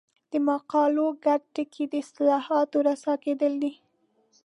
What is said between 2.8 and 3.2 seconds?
رسا